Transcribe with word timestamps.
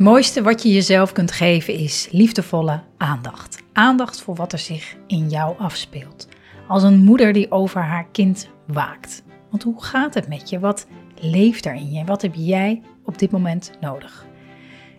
mooiste 0.00 0.42
wat 0.42 0.62
je 0.62 0.72
jezelf 0.72 1.12
kunt 1.12 1.32
geven 1.32 1.74
is 1.74 2.08
liefdevolle 2.10 2.80
aandacht. 2.96 3.62
Aandacht 3.72 4.20
voor 4.20 4.34
wat 4.34 4.52
er 4.52 4.58
zich 4.58 4.96
in 5.06 5.28
jou 5.28 5.58
afspeelt. 5.58 6.28
Als 6.68 6.82
een 6.82 7.04
moeder 7.04 7.32
die 7.32 7.50
over 7.50 7.80
haar 7.80 8.06
kind 8.12 8.50
waakt. 8.66 9.22
Want 9.50 9.62
hoe 9.62 9.82
gaat 9.82 10.14
het 10.14 10.28
met 10.28 10.48
je? 10.50 10.58
Wat 10.58 10.86
leeft 11.20 11.66
er 11.66 11.74
in 11.74 11.90
je? 11.90 12.04
Wat 12.04 12.22
heb 12.22 12.34
jij 12.34 12.82
op 13.04 13.18
dit 13.18 13.30
moment 13.30 13.72
nodig? 13.80 14.26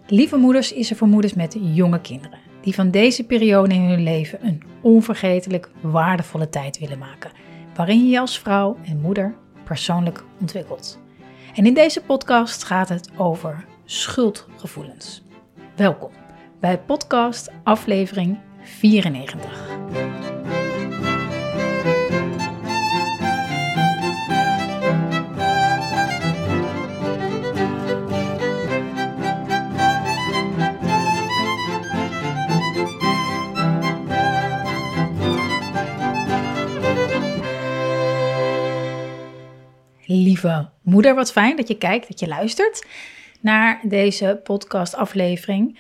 Lieve 0.07 0.37
Moeders 0.37 0.73
is 0.73 0.89
er 0.89 0.95
voor 0.95 1.07
moeders 1.07 1.33
met 1.33 1.57
jonge 1.59 2.01
kinderen. 2.01 2.39
Die 2.61 2.75
van 2.75 2.91
deze 2.91 3.23
periode 3.23 3.73
in 3.73 3.81
hun 3.81 4.03
leven 4.03 4.45
een 4.45 4.63
onvergetelijk 4.81 5.69
waardevolle 5.81 6.49
tijd 6.49 6.79
willen 6.79 6.99
maken. 6.99 7.31
Waarin 7.75 8.03
je 8.03 8.09
je 8.09 8.19
als 8.19 8.39
vrouw 8.39 8.77
en 8.85 9.01
moeder 9.01 9.35
persoonlijk 9.63 10.23
ontwikkelt. 10.39 10.99
En 11.55 11.65
in 11.65 11.73
deze 11.73 12.01
podcast 12.01 12.63
gaat 12.63 12.89
het 12.89 13.09
over 13.17 13.65
schuldgevoelens. 13.91 15.21
Welkom 15.75 16.11
bij 16.59 16.79
podcast 16.79 17.49
aflevering 17.63 18.39
94. 18.61 19.69
Lieve 40.05 40.69
moeder, 40.81 41.15
wat 41.15 41.31
fijn 41.31 41.55
dat 41.55 41.67
je 41.67 41.77
kijkt, 41.77 42.07
dat 42.07 42.19
je 42.19 42.27
luistert 42.27 42.85
naar 43.41 43.79
deze 43.83 44.39
podcastaflevering 44.43 45.79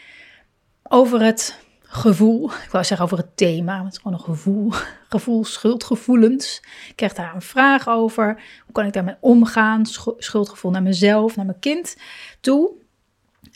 over 0.83 1.21
het 1.21 1.59
gevoel. 1.81 2.51
Ik 2.51 2.69
wou 2.71 2.83
zeggen 2.83 3.05
over 3.05 3.17
het 3.17 3.37
thema, 3.37 3.83
het 3.83 3.93
is 3.93 3.99
gewoon 3.99 4.17
een 4.17 4.23
gevoel. 4.23 4.71
Gevoel, 5.09 5.45
schuldgevoelens. 5.45 6.63
Ik 6.89 6.95
krijg 6.95 7.13
daar 7.13 7.35
een 7.35 7.41
vraag 7.41 7.89
over. 7.89 8.25
Hoe 8.65 8.73
kan 8.73 8.85
ik 8.85 8.93
daarmee 8.93 9.15
omgaan? 9.19 9.85
Schuldgevoel 10.17 10.71
naar 10.71 10.83
mezelf, 10.83 11.35
naar 11.35 11.45
mijn 11.45 11.59
kind 11.59 11.97
toe. 12.41 12.71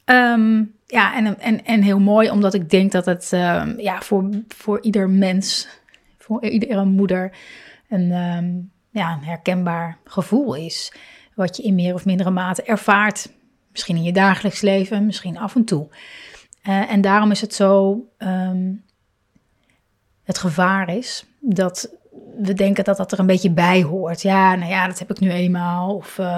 Ehm, 0.06 0.64
ja, 0.86 1.16
en, 1.16 1.40
en, 1.40 1.66
en 1.66 1.82
heel 1.82 2.00
mooi, 2.00 2.30
omdat 2.30 2.54
ik 2.54 2.70
denk 2.70 2.92
dat 2.92 3.06
het 3.06 3.32
um, 3.32 3.80
ja, 3.80 4.02
voor, 4.02 4.30
voor 4.48 4.82
ieder 4.82 5.10
mens, 5.10 5.68
voor 6.18 6.44
iedere 6.46 6.86
moeder, 6.86 7.38
een, 7.90 8.12
um, 8.12 8.72
ja, 8.90 9.14
een 9.14 9.24
herkenbaar 9.24 9.98
gevoel 10.04 10.56
is. 10.56 10.94
Wat 11.34 11.58
je 11.58 11.64
in 11.64 11.76
meer 11.76 11.94
of 11.94 12.06
mindere 12.06 12.30
mate 12.30 12.64
ervaart 12.64 13.30
Misschien 13.76 13.96
in 13.96 14.04
je 14.04 14.14
dagelijks 14.14 14.62
leven, 14.62 15.06
misschien 15.06 15.38
af 15.38 15.56
en 15.56 15.66
toe. 15.66 15.88
Uh, 16.68 16.92
en 16.92 17.02
daarom 17.02 17.32
is 17.32 17.42
het 17.42 17.54
zo, 17.54 18.00
um, 18.18 18.84
het 20.24 20.38
gevaar 20.38 20.96
is 20.96 21.26
dat 21.40 21.90
we 22.38 22.54
denken 22.54 22.84
dat 22.84 22.98
dat 22.98 23.12
er 23.12 23.20
een 23.20 23.26
beetje 23.26 23.52
bij 23.52 23.84
hoort. 23.84 24.22
Ja, 24.22 24.56
nou 24.56 24.70
ja, 24.70 24.88
dat 24.88 25.00
heb 25.00 25.10
ik 25.10 25.20
nu 25.20 25.32
eenmaal. 25.32 25.96
Of, 25.96 26.18
uh, 26.18 26.38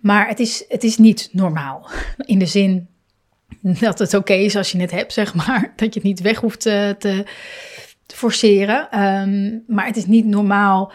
maar 0.00 0.28
het 0.28 0.38
is, 0.38 0.64
het 0.68 0.84
is 0.84 0.96
niet 0.98 1.28
normaal. 1.32 1.90
In 2.16 2.38
de 2.38 2.46
zin 2.46 2.88
dat 3.80 3.98
het 3.98 4.14
oké 4.14 4.32
is 4.32 4.56
als 4.56 4.72
je 4.72 4.80
het 4.80 4.90
hebt, 4.90 5.12
zeg 5.12 5.34
maar. 5.34 5.72
Dat 5.76 5.94
je 5.94 6.00
het 6.00 6.08
niet 6.08 6.20
weg 6.20 6.40
hoeft 6.40 6.60
te, 6.60 6.96
te, 6.98 7.24
te 8.06 8.16
forceren. 8.16 9.02
Um, 9.02 9.64
maar 9.66 9.86
het 9.86 9.96
is 9.96 10.06
niet 10.06 10.26
normaal. 10.26 10.92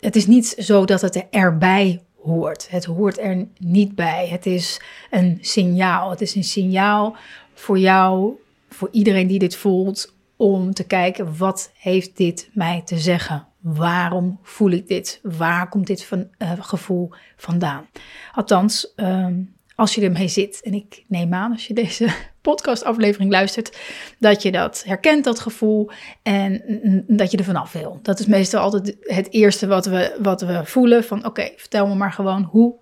Het 0.00 0.16
is 0.16 0.26
niet 0.26 0.46
zo 0.46 0.84
dat 0.84 1.00
het 1.00 1.26
erbij 1.30 2.02
hoort. 2.22 2.70
Het 2.70 2.84
hoort 2.84 3.18
er 3.18 3.46
niet 3.58 3.94
bij. 3.94 4.28
Het 4.28 4.46
is 4.46 4.80
een 5.10 5.38
signaal. 5.40 6.10
Het 6.10 6.20
is 6.20 6.34
een 6.34 6.44
signaal 6.44 7.16
voor 7.54 7.78
jou, 7.78 8.32
voor 8.68 8.88
iedereen 8.92 9.26
die 9.26 9.38
dit 9.38 9.56
voelt, 9.56 10.14
om 10.36 10.74
te 10.74 10.84
kijken 10.84 11.36
wat 11.36 11.70
heeft 11.74 12.16
dit 12.16 12.50
mij 12.52 12.82
te 12.84 12.98
zeggen? 12.98 13.46
Waarom 13.60 14.38
voel 14.42 14.70
ik 14.70 14.88
dit? 14.88 15.20
Waar 15.22 15.68
komt 15.68 15.86
dit 15.86 16.10
uh, 16.10 16.52
gevoel 16.58 17.10
vandaan? 17.36 17.86
Althans, 18.34 18.92
um, 18.96 19.56
als 19.78 19.94
je 19.94 20.00
ermee 20.00 20.28
zit. 20.28 20.60
En 20.62 20.74
ik 20.74 21.04
neem 21.08 21.34
aan, 21.34 21.52
als 21.52 21.66
je 21.66 21.74
deze 21.74 22.08
podcastaflevering 22.48 23.30
luistert, 23.30 23.78
dat 24.18 24.42
je 24.42 24.52
dat 24.52 24.82
herkent, 24.86 25.24
dat 25.24 25.40
gevoel, 25.40 25.90
en 26.22 26.62
dat 27.06 27.30
je 27.30 27.36
er 27.36 27.44
vanaf 27.44 27.72
wil. 27.72 27.98
Dat 28.02 28.18
is 28.18 28.26
meestal 28.26 28.60
altijd 28.60 28.96
het 29.00 29.32
eerste 29.32 29.66
wat 29.66 29.86
we, 29.86 30.16
wat 30.22 30.40
we 30.40 30.60
voelen: 30.64 31.04
van 31.04 31.26
oké, 31.26 31.50
vertel 31.56 31.86
me 31.86 31.94
maar 31.94 32.12
gewoon 32.12 32.42
hoe 32.42 32.74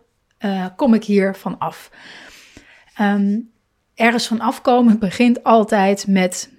uh, 0.44 0.66
kom 0.76 0.94
ik 0.94 1.04
hier 1.04 1.34
van 1.34 1.58
af. 1.58 1.90
Um, 3.00 3.50
ergens 3.94 4.26
van 4.26 4.40
afkomen 4.40 4.98
begint 4.98 5.44
altijd 5.44 6.06
met 6.06 6.50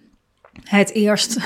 het 0.64 0.92
eerst 0.92 1.38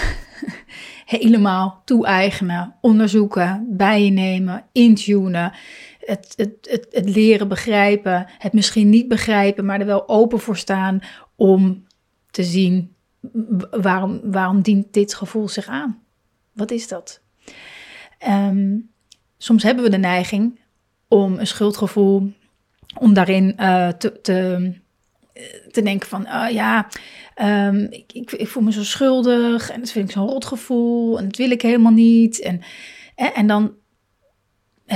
helemaal 1.16 1.82
toe-eigenen, 1.86 2.76
onderzoeken, 2.82 3.66
bij 3.70 4.04
je 4.06 4.12
nemen, 4.12 4.66
intunen 4.72 5.54
het, 6.06 6.34
het, 6.36 6.88
het, 6.92 7.10
leren 7.10 7.48
begrijpen, 7.48 8.26
het 8.38 8.54
misschien 8.54 8.90
niet 8.90 9.08
begrijpen, 9.08 9.66
maar 9.66 9.80
er 9.80 9.86
wel 9.86 10.10
open 10.10 10.40
voor 10.40 10.58
staan 10.58 11.00
om 11.36 11.84
te 12.32 12.44
zien 12.44 12.96
waarom, 13.72 14.20
waarom 14.24 14.62
dient 14.62 14.94
dit 14.94 15.14
gevoel 15.14 15.50
zich 15.50 15.68
aan? 15.68 16.04
Wat 16.52 16.72
is 16.72 16.88
dat? 16.88 17.22
Um, 18.28 18.90
soms 19.38 19.64
hebben 19.64 19.84
we 19.84 19.90
de 19.90 19.98
neiging 19.98 20.60
om 21.08 21.40
een 21.40 21.48
schuldgevoel, 21.48 22.34
om 22.98 23.14
daarin 23.14 23.56
uh, 23.60 23.88
te, 23.88 24.22
te, 24.22 24.72
te 25.72 25.82
denken 25.82 26.10
van, 26.10 26.26
uh, 26.26 26.48
ja, 26.50 26.88
ik, 27.90 28.14
ik, 28.14 28.32
ik, 28.32 28.48
voel 28.48 28.64
me 28.64 28.72
zo 28.72 28.84
schuldig 28.84 29.70
en 29.70 29.80
dat 29.80 29.92
vind 29.92 30.08
ik 30.08 30.14
zo'n 30.14 30.28
rotgevoel 30.28 31.18
en 31.18 31.26
dat 31.26 31.38
wil 31.38 31.52
ik 31.52 31.62
helemaal 31.62 31.92
niet. 31.92 32.40
En, 32.40 32.62
en 33.16 33.48
dan 33.48 33.74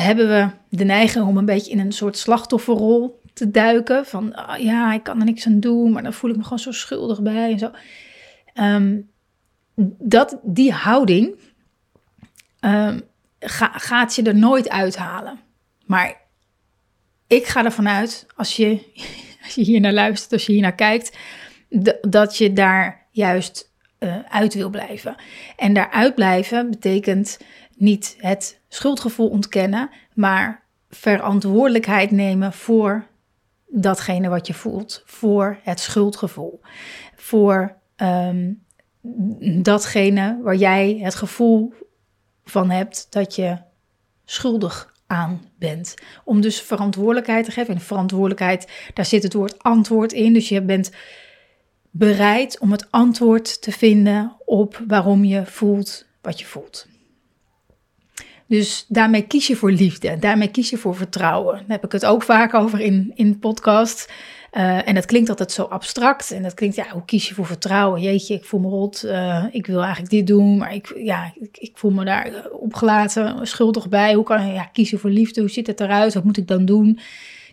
hebben 0.01 0.27
we 0.27 0.49
de 0.77 0.83
neiging 0.83 1.25
om 1.25 1.37
een 1.37 1.45
beetje 1.45 1.71
in 1.71 1.79
een 1.79 1.91
soort 1.91 2.17
slachtofferrol 2.17 3.21
te 3.33 3.51
duiken. 3.51 4.05
Van 4.05 4.39
oh 4.39 4.57
ja, 4.57 4.93
ik 4.93 5.03
kan 5.03 5.19
er 5.19 5.25
niks 5.25 5.45
aan 5.45 5.59
doen, 5.59 5.91
maar 5.91 6.03
dan 6.03 6.13
voel 6.13 6.29
ik 6.29 6.37
me 6.37 6.43
gewoon 6.43 6.59
zo 6.59 6.71
schuldig 6.71 7.21
bij 7.21 7.51
en 7.51 7.59
zo. 7.59 7.71
Um, 8.53 9.09
dat, 9.99 10.39
die 10.43 10.71
houding 10.71 11.35
ga, 13.39 13.71
gaat 13.73 14.15
je 14.15 14.23
er 14.23 14.35
nooit 14.35 14.69
uithalen. 14.69 15.39
Maar 15.85 16.21
ik 17.27 17.45
ga 17.45 17.65
ervan 17.65 17.89
uit, 17.89 18.25
als 18.35 18.55
je, 18.55 18.79
als 19.43 19.55
je 19.55 19.61
hier 19.61 19.79
naar 19.79 19.93
luistert, 19.93 20.31
als 20.31 20.45
je 20.45 20.51
hier 20.51 20.61
naar 20.61 20.75
kijkt, 20.75 21.17
dat 22.01 22.37
je 22.37 22.53
daar 22.53 23.07
juist 23.11 23.73
uh, 23.99 24.15
uit 24.29 24.53
wil 24.53 24.69
blijven. 24.69 25.15
En 25.55 25.73
daaruit 25.73 26.15
blijven 26.15 26.69
betekent 26.69 27.39
niet 27.75 28.15
het 28.17 28.59
schuldgevoel 28.67 29.29
ontkennen, 29.29 29.89
maar 30.13 30.63
verantwoordelijkheid 30.89 32.11
nemen 32.11 32.53
voor 32.53 33.07
datgene 33.67 34.29
wat 34.29 34.47
je 34.47 34.53
voelt, 34.53 35.03
voor 35.05 35.59
het 35.63 35.79
schuldgevoel, 35.79 36.59
voor 37.15 37.75
um, 37.97 38.63
datgene 39.61 40.39
waar 40.41 40.55
jij 40.55 40.99
het 41.01 41.15
gevoel 41.15 41.73
van 42.43 42.69
hebt 42.69 43.07
dat 43.09 43.35
je 43.35 43.57
schuldig 44.25 44.93
aan 45.07 45.41
bent. 45.59 45.93
Om 46.23 46.41
dus 46.41 46.61
verantwoordelijkheid 46.61 47.45
te 47.45 47.51
geven. 47.51 47.73
En 47.73 47.81
verantwoordelijkheid, 47.81 48.71
daar 48.93 49.05
zit 49.05 49.23
het 49.23 49.33
woord 49.33 49.63
antwoord 49.63 50.13
in. 50.13 50.33
Dus 50.33 50.49
je 50.49 50.61
bent 50.61 50.91
bereid 51.91 52.59
om 52.59 52.71
het 52.71 52.91
antwoord 52.91 53.61
te 53.61 53.71
vinden 53.71 54.35
op 54.45 54.81
waarom 54.87 55.23
je 55.23 55.45
voelt 55.45 56.05
wat 56.21 56.39
je 56.39 56.45
voelt. 56.45 56.87
Dus 58.47 58.85
daarmee 58.87 59.21
kies 59.21 59.47
je 59.47 59.55
voor 59.55 59.71
liefde, 59.71 60.19
daarmee 60.19 60.47
kies 60.47 60.69
je 60.69 60.77
voor 60.77 60.95
vertrouwen. 60.95 61.55
Daar 61.55 61.65
heb 61.67 61.85
ik 61.85 61.91
het 61.91 62.05
ook 62.05 62.23
vaak 62.23 62.53
over 62.53 62.79
in, 62.79 63.11
in 63.15 63.39
podcast. 63.39 64.11
Uh, 64.51 64.87
en 64.87 64.95
dat 64.95 65.05
klinkt 65.05 65.29
altijd 65.29 65.51
zo 65.51 65.63
abstract. 65.63 66.31
En 66.31 66.43
dat 66.43 66.53
klinkt, 66.53 66.75
ja, 66.75 66.85
hoe 66.91 67.05
kies 67.05 67.27
je 67.27 67.33
voor 67.33 67.45
vertrouwen? 67.45 68.01
Jeetje, 68.01 68.33
ik 68.33 68.45
voel 68.45 68.59
me 68.59 68.67
rot. 68.67 69.03
Uh, 69.05 69.45
ik 69.51 69.65
wil 69.65 69.81
eigenlijk 69.81 70.09
dit 70.09 70.27
doen, 70.27 70.57
maar 70.57 70.73
ik, 70.73 70.93
ja, 70.97 71.33
ik, 71.39 71.57
ik, 71.57 71.77
voel 71.77 71.91
me 71.91 72.05
daar 72.05 72.49
opgelaten, 72.51 73.47
schuldig 73.47 73.89
bij. 73.89 74.13
Hoe 74.13 74.23
kan 74.23 74.53
ja, 74.53 74.63
kiezen 74.63 74.99
voor 74.99 75.09
liefde? 75.09 75.41
Hoe 75.41 75.49
ziet 75.49 75.67
het 75.67 75.79
eruit? 75.79 76.13
Wat 76.13 76.23
moet 76.23 76.37
ik 76.37 76.47
dan 76.47 76.65
doen? 76.65 76.99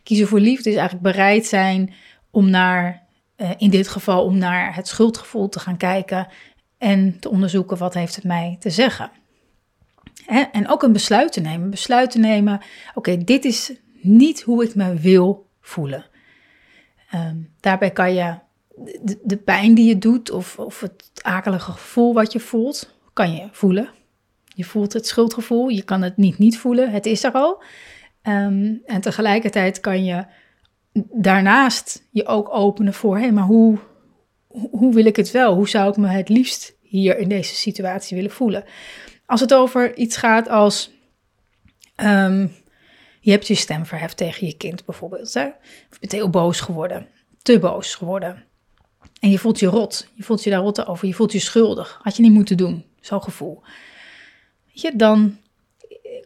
Kiezen 0.03 0.27
voor 0.27 0.41
liefde 0.41 0.71
is 0.71 0.77
eigenlijk 0.77 1.05
bereid 1.05 1.47
zijn 1.47 1.95
om 2.31 2.51
naar, 2.51 3.03
uh, 3.37 3.51
in 3.59 3.71
dit 3.71 3.89
geval, 3.89 4.25
om 4.25 4.39
naar 4.39 4.75
het 4.75 4.89
schuldgevoel 4.89 5.49
te 5.49 5.59
gaan 5.59 5.77
kijken 5.77 6.29
en 6.79 7.19
te 7.21 7.31
onderzoeken 7.31 7.77
wat 7.77 7.95
heeft 7.95 8.15
het 8.15 8.25
mij 8.25 8.57
te 8.61 8.71
zeggen. 8.71 9.11
En 10.53 10.69
ook 10.69 10.83
een 10.83 10.93
besluit 10.93 11.33
te 11.33 11.41
nemen. 11.41 11.71
Besluit 11.71 12.11
te 12.11 12.19
nemen, 12.19 12.61
oké, 12.95 13.25
dit 13.25 13.45
is 13.45 13.73
niet 14.01 14.43
hoe 14.43 14.65
ik 14.65 14.75
me 14.75 14.95
wil 14.95 15.47
voelen. 15.61 16.05
Um, 17.15 17.53
daarbij 17.61 17.91
kan 17.91 18.15
je 18.15 18.35
de, 19.03 19.19
de, 19.23 19.37
pijn 19.37 19.75
die 19.75 19.89
je 19.89 19.99
doet 19.99 20.31
of, 20.31 20.59
of 20.59 20.81
het 20.81 21.11
akelige 21.23 21.73
gevoel 21.73 22.15
wat 22.15 22.33
je 22.33 22.41
voelt, 22.41 22.99
kan 23.13 23.35
je 23.35 23.49
voelen. 23.51 23.89
Je 24.55 24.65
voelt 24.65 24.93
het 24.93 25.07
schuldgevoel, 25.07 25.69
je 25.69 25.83
kan 25.83 26.03
het 26.03 26.17
niet 26.17 26.39
niet 26.39 26.59
voelen, 26.59 26.91
het 26.91 27.07
is 27.07 27.25
er 27.25 27.33
al. 27.33 27.63
Um, 28.23 28.83
en 28.87 29.01
tegelijkertijd 29.01 29.81
kan 29.81 30.05
je 30.05 30.25
daarnaast 31.13 32.09
je 32.11 32.27
ook 32.27 32.55
openen 32.55 32.95
voor, 32.95 33.19
hé, 33.19 33.31
maar 33.31 33.45
hoe, 33.45 33.79
hoe 34.49 34.95
wil 34.95 35.05
ik 35.05 35.17
het 35.17 35.31
wel? 35.31 35.55
Hoe 35.55 35.69
zou 35.69 35.91
ik 35.91 35.97
me 35.97 36.09
het 36.09 36.29
liefst 36.29 36.77
hier 36.81 37.19
in 37.19 37.29
deze 37.29 37.55
situatie 37.55 38.17
willen 38.17 38.31
voelen? 38.31 38.65
Als 39.27 39.41
het 39.41 39.55
over 39.55 39.97
iets 39.97 40.17
gaat 40.17 40.49
als, 40.49 40.91
ehm, 41.95 42.47
je 43.21 43.31
hebt 43.31 43.47
je 43.47 43.55
stem 43.55 43.87
verheft 43.87 44.17
tegen 44.17 44.47
je 44.47 44.57
kind 44.57 44.85
bijvoorbeeld, 44.85 45.35
hè? 45.35 45.47
of 45.47 45.91
je 45.91 45.99
bent 46.01 46.13
heel 46.13 46.31
boos 46.31 46.61
geworden, 46.61 47.09
te 47.43 47.59
boos 47.59 47.95
geworden. 47.95 48.45
En 49.21 49.31
je 49.31 49.39
voelt 49.39 49.59
je 49.59 49.67
rot, 49.67 50.09
je 50.15 50.23
voelt 50.23 50.45
je 50.45 50.51
daar 50.51 50.61
rot 50.61 50.87
over, 50.87 51.07
je 51.07 51.15
voelt 51.15 51.33
je 51.33 51.39
schuldig. 51.39 52.01
Had 52.03 52.17
je 52.17 52.23
niet 52.23 52.33
moeten 52.33 52.57
doen, 52.57 52.85
zo'n 53.01 53.23
gevoel. 53.23 53.63
Je, 54.67 54.93
dan 54.97 55.37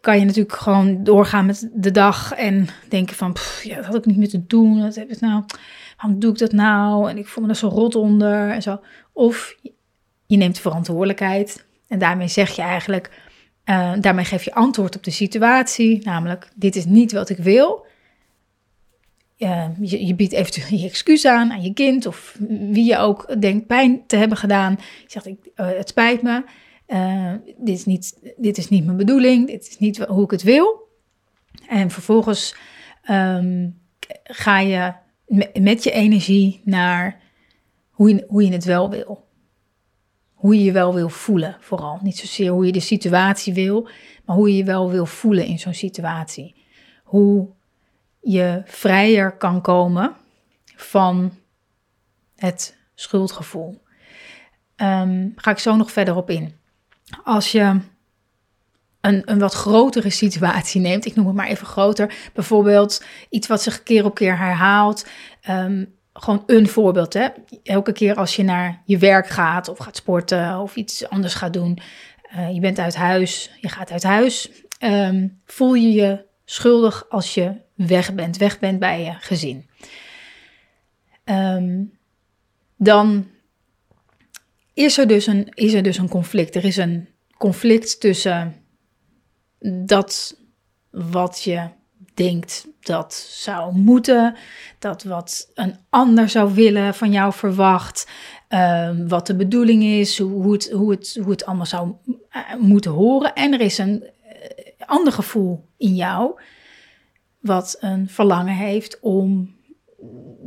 kan 0.01 0.19
je 0.19 0.25
natuurlijk 0.25 0.57
gewoon 0.57 1.05
doorgaan 1.05 1.47
met 1.47 1.69
de 1.73 1.91
dag 1.91 2.33
en 2.33 2.69
denken 2.89 3.17
van, 3.17 3.37
ja, 3.63 3.77
dat 3.77 3.85
had 3.85 3.95
ik 3.95 4.07
niet 4.07 4.17
moeten 4.17 4.45
doen. 4.47 4.83
Wat 4.83 4.95
heb 4.95 5.11
ik 5.11 5.21
nou? 5.21 5.45
Waarom 5.97 6.21
doe 6.21 6.31
ik 6.33 6.39
dat 6.39 6.53
nou? 6.53 7.11
En 7.11 7.19
ik 7.19 7.27
voel 7.27 7.45
me 7.45 7.51
er 7.51 7.57
zo 7.57 7.69
rot 7.69 7.95
onder 7.95 8.51
en 8.51 8.63
zo. 8.63 8.81
Of 9.13 9.57
je 10.27 10.37
neemt 10.37 10.59
verantwoordelijkheid 10.59 11.66
en 11.89 11.99
daarmee 11.99 12.29
zeg 12.29 12.57
je 12.57 12.63
eigenlijk, 12.63 13.11
uh, 13.65 13.93
daarmee 14.01 14.25
geef 14.25 14.45
je 14.45 14.55
antwoord 14.55 14.97
op 14.97 15.05
de 15.05 15.11
situatie, 15.11 16.01
namelijk 16.05 16.49
dit 16.55 16.77
is 16.77 16.85
niet 16.85 17.13
wat 17.13 17.29
ik 17.29 17.39
wil. 17.39 17.87
Uh, 19.39 19.69
je, 19.81 20.07
je, 20.07 20.15
biedt 20.15 20.33
eventueel 20.33 20.79
je 20.81 20.89
excuus 20.89 21.27
aan 21.27 21.53
aan 21.53 21.63
je 21.63 21.73
kind 21.73 22.07
of 22.07 22.37
wie 22.49 22.85
je 22.85 22.99
ook 22.99 23.41
denkt 23.41 23.67
pijn 23.67 24.07
te 24.07 24.17
hebben 24.17 24.39
gedaan. 24.39 24.77
Je 24.79 25.05
zegt, 25.07 25.27
ik, 25.27 25.39
uh, 25.57 25.67
het 25.67 25.89
spijt 25.89 26.23
me. 26.23 26.45
Dit, 27.59 27.79
is 27.79 27.85
niet, 27.85 28.35
dit 28.37 28.59
is 28.59 28.69
niet 28.69 28.85
mijn 28.85 28.97
bedoeling, 28.97 29.47
dit 29.47 29.69
is 29.69 29.79
niet 29.79 29.99
hoe 29.99 30.25
ik 30.25 30.31
het 30.31 30.43
wil. 30.43 30.89
En 31.69 31.91
vervolgens 31.91 32.57
um, 33.11 33.81
ga 34.25 34.59
je 34.59 34.93
met 35.61 35.85
je 35.85 35.91
energie 35.91 36.61
naar 36.65 37.21
hoe 37.91 38.09
je, 38.09 38.25
hoe 38.29 38.45
je 38.45 38.53
het 38.53 38.65
wel 38.65 38.91
wil. 38.91 39.26
Hoe 40.37 40.55
je 40.55 40.65
je 40.65 40.73
wel 40.73 40.95
wil 40.95 41.09
voelen, 41.09 41.57
vooral. 41.61 41.99
Niet 42.03 42.19
zozeer 42.19 42.51
hoe 42.51 42.67
je 42.67 42.73
de 42.73 42.81
situatie 42.81 43.55
wil, 43.55 43.89
maar 44.25 44.37
hoe 44.37 44.51
je 44.51 44.57
je 44.57 44.65
wel 44.65 44.91
wil 44.91 45.07
voelen 45.07 45.47
in 45.47 45.59
zo'n 45.59 45.75
situatie. 45.75 46.55
Hoe 47.05 47.49
je 48.21 48.63
vrijer 48.65 49.37
kan 49.37 49.61
komen 49.61 50.17
van 50.77 51.33
het 52.37 52.77
schuldgevoel. 52.95 53.83
Um, 54.77 55.33
ga 55.37 55.51
ik 55.51 55.59
zo 55.59 55.77
nog 55.77 55.93
verder 55.93 56.17
op 56.17 56.31
in 56.31 56.55
als 57.25 57.53
je 57.53 57.81
een, 59.01 59.23
een 59.25 59.39
wat 59.39 59.55
grotere 59.55 60.11
situatie 60.11 60.81
neemt, 60.81 61.05
ik 61.05 61.15
noem 61.15 61.27
het 61.27 61.35
maar 61.35 61.47
even 61.47 61.67
groter, 61.67 62.15
bijvoorbeeld 62.35 63.05
iets 63.31 63.47
wat 63.47 63.63
zich 63.63 63.83
keer 63.83 64.05
op 64.05 64.15
keer 64.15 64.39
herhaalt. 64.39 65.07
Ehm, 65.41 65.85
gewoon 66.19 66.43
een 66.47 66.69
voorbeeld. 66.69 67.13
Hè? 67.13 67.29
Elke 67.63 67.93
keer 67.93 68.15
als 68.15 68.37
je 68.37 68.43
naar 68.43 68.83
je 68.85 68.99
werk 68.99 69.29
gaat 69.29 69.69
of 69.69 69.79
gaat 69.79 69.97
sporten 69.97 70.59
of 70.59 70.77
iets 70.77 71.09
anders 71.09 71.35
gaat 71.35 71.53
doen, 71.53 71.79
uh, 72.35 72.55
je 72.55 72.61
bent 72.61 72.79
uit 72.79 72.97
huis, 72.97 73.51
je 73.61 73.69
gaat 73.69 73.91
uit 73.91 74.03
huis, 74.03 74.51
um, 74.81 75.41
voel 75.45 75.75
je 75.75 75.93
je 75.93 76.25
schuldig 76.45 77.07
als 77.09 77.35
je 77.35 77.53
weg 77.75 78.15
bent, 78.15 78.37
weg 78.37 78.59
bent 78.59 78.79
bij 78.79 79.05
je 79.05 79.13
gezin. 79.13 79.69
Um, 81.25 81.99
dan 82.77 83.27
is 84.75 84.99
er, 84.99 85.07
dus 85.07 85.27
een, 85.27 85.49
is 85.55 85.73
er 85.73 85.83
dus 85.83 85.99
een 85.99 86.09
conflict. 86.09 86.55
Er 86.55 86.65
is 86.65 86.77
een 86.77 87.09
conflict 87.39 88.01
tussen 88.01 88.55
dat 89.85 90.37
wat 90.91 91.43
je 91.43 91.69
denkt 92.17 92.67
dat 92.81 93.15
zou 93.31 93.77
moeten, 93.77 94.37
dat 94.79 95.03
wat 95.03 95.51
een 95.55 95.77
ander 95.91 96.29
zou 96.29 96.55
willen 96.55 96.95
van 96.95 97.13
jou 97.13 97.33
verwacht, 97.33 98.09
uh, 98.49 98.91
wat 99.09 99.27
de 99.27 99.37
bedoeling 99.37 99.83
is, 99.83 100.19
hoe, 100.19 100.53
het, 100.53 100.71
hoe, 100.71 100.91
het, 100.91 101.19
hoe 101.23 101.31
het 101.31 101.47
allemaal 101.47 101.67
zou 101.67 101.93
uh, 102.07 102.55
moeten 102.59 102.91
horen. 102.91 103.35
En 103.35 103.53
er 103.53 103.61
is 103.61 103.79
een 103.79 104.03
uh, 104.03 104.87
ander 104.87 105.13
gevoel 105.13 105.69
in 105.77 105.95
jou, 105.95 106.41
wat 107.41 107.77
een 107.81 108.09
verlangen 108.09 108.55
heeft 108.55 109.01
om 109.01 109.55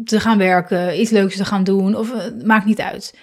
te 0.06 0.19
gaan 0.19 0.38
werken, 0.38 1.00
iets 1.00 1.12
leuks 1.12 1.36
te 1.36 1.45
gaan 1.45 1.63
doen, 1.63 1.95
of 1.95 2.13
het 2.24 2.45
maakt 2.45 2.65
niet 2.65 2.81
uit 2.81 3.13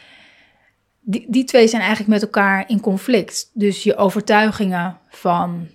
die, 1.09 1.27
die 1.29 1.45
twee 1.45 1.69
zijn 1.69 1.83
eigenlijk 1.83 2.11
met 2.11 2.23
elkaar 2.23 2.65
in 2.69 2.81
conflict. 2.81 3.51
Dus 3.53 3.83
je 3.83 3.97
overtuigingen 3.97 4.99
van 5.09 5.69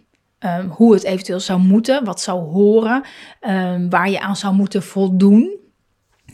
um, 0.46 0.70
hoe 0.70 0.94
het 0.94 1.04
eventueel 1.04 1.40
zou 1.40 1.60
moeten, 1.60 2.04
wat 2.04 2.22
zou 2.22 2.40
horen, 2.40 3.04
um, 3.42 3.90
waar 3.90 4.10
je 4.10 4.20
aan 4.20 4.36
zou 4.36 4.54
moeten 4.54 4.84
voldoen. 4.84 5.60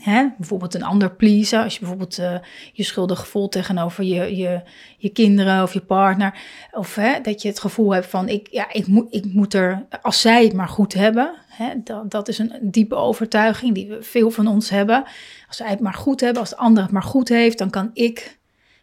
Hè? 0.00 0.26
Bijvoorbeeld 0.38 0.74
een 0.74 0.82
ander 0.82 1.10
pleasen, 1.10 1.62
als 1.62 1.72
je 1.72 1.78
bijvoorbeeld 1.78 2.18
uh, 2.18 2.34
je 2.72 2.82
schuldig 2.82 3.28
voelt 3.28 3.52
tegenover 3.52 4.04
je, 4.04 4.36
je, 4.36 4.62
je 4.96 5.08
kinderen 5.08 5.62
of 5.62 5.72
je 5.72 5.80
partner. 5.80 6.34
Of 6.72 6.94
hè, 6.94 7.20
dat 7.20 7.42
je 7.42 7.48
het 7.48 7.60
gevoel 7.60 7.94
hebt 7.94 8.06
van, 8.06 8.28
ik, 8.28 8.48
ja, 8.50 8.72
ik, 8.72 8.86
moet, 8.86 9.06
ik 9.14 9.24
moet 9.32 9.54
er, 9.54 9.86
als 10.02 10.20
zij 10.20 10.44
het 10.44 10.52
maar 10.52 10.68
goed 10.68 10.94
hebben. 10.94 11.34
Hè, 11.48 11.72
dat, 11.84 12.10
dat 12.10 12.28
is 12.28 12.38
een 12.38 12.52
diepe 12.60 12.94
overtuiging 12.94 13.74
die 13.74 13.96
veel 14.00 14.30
van 14.30 14.46
ons 14.46 14.70
hebben. 14.70 15.04
Als 15.48 15.56
zij 15.56 15.68
het 15.70 15.80
maar 15.80 15.94
goed 15.94 16.20
hebben, 16.20 16.40
als 16.40 16.50
de 16.50 16.56
ander 16.56 16.82
het 16.82 16.92
maar 16.92 17.02
goed 17.02 17.28
heeft, 17.28 17.58
dan 17.58 17.70
kan 17.70 17.90
ik 17.92 18.38